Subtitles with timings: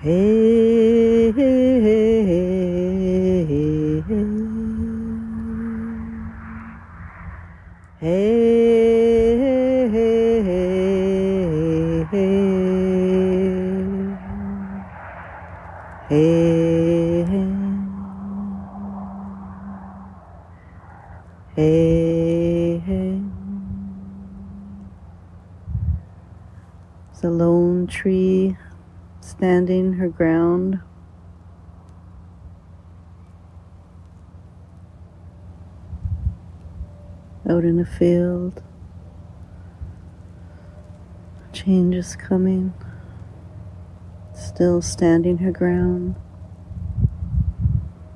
[0.00, 4.24] Hey, hey, hey, hey, hey.
[7.98, 10.42] Hey, hey,
[12.10, 14.18] hey,
[16.08, 17.26] hey,
[21.56, 23.22] hey, hey.
[27.12, 28.58] It's a lone tree
[29.20, 30.80] standing her ground.
[37.48, 38.62] Out in the field,
[41.52, 42.72] change is coming,
[44.34, 46.14] still standing her ground,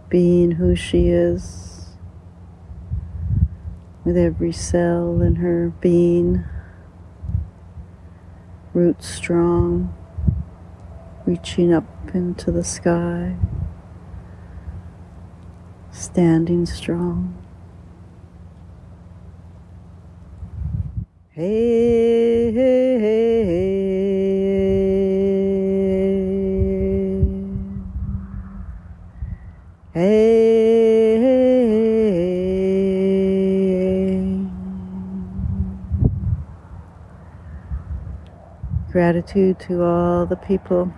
[0.08, 1.96] being who she is,
[4.04, 6.44] with every cell in her being,
[8.72, 9.92] roots strong,
[11.26, 13.36] reaching up into the sky,
[15.90, 17.34] standing strong.
[21.30, 23.44] Hey, hey, hey,
[29.94, 31.34] hey, hey.
[38.92, 40.92] Gratitude to all the people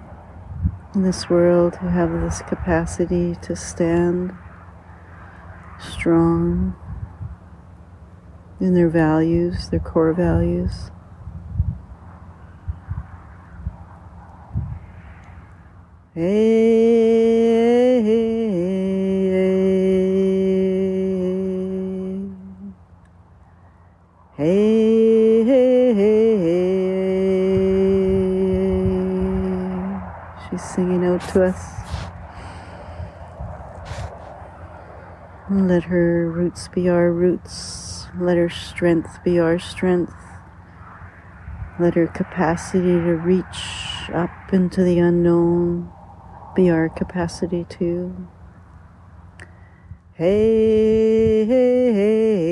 [0.96, 4.32] in this world who have this capacity to stand
[5.78, 6.74] strong
[8.60, 10.90] in their values, their core values.
[16.14, 18.50] Hey, hey,
[24.38, 24.95] hey, hey,
[30.44, 31.76] She's singing out to us.
[35.50, 38.06] Let her roots be our roots.
[38.18, 40.14] Let her strength be our strength.
[41.78, 45.92] Let her capacity to reach up into the unknown
[46.56, 48.28] be our capacity too.
[50.14, 52.46] Hey, hey, hey,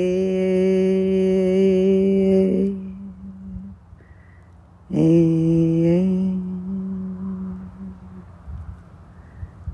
[4.91, 6.37] hey,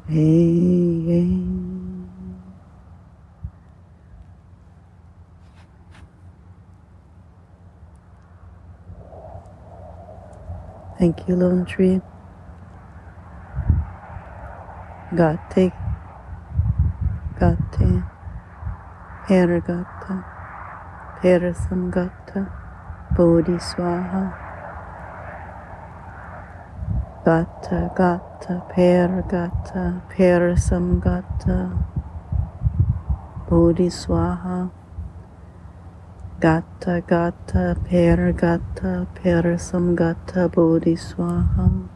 [0.08, 1.38] hey, hey.
[11.02, 12.00] Thank you, Lone Tree.
[15.18, 15.74] Gate,
[17.40, 18.04] Gate,
[19.26, 20.24] Paragata,
[21.18, 22.42] Parasamgata,
[23.16, 24.24] Bodhiswaha.
[27.26, 31.84] Gata, Gata, Paragata, Parasamgata,
[33.50, 34.81] Bodhiswaha.
[36.42, 41.88] Gata, Gata, Paragata, Parasamgata, Bodhiswaha.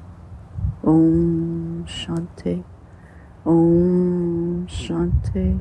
[0.83, 2.63] Om Shanti.
[3.43, 5.59] Om Shanti.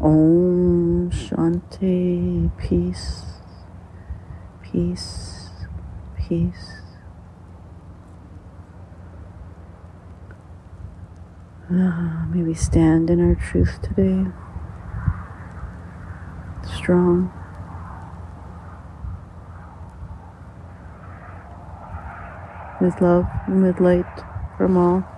[0.00, 2.50] Om Shanti.
[2.56, 3.24] Peace.
[4.62, 5.50] Peace.
[6.16, 6.72] Peace.
[11.70, 14.24] Ah, may we stand in our truth today.
[16.64, 17.30] Strong.
[22.80, 24.24] With love and with light
[24.56, 25.15] from all.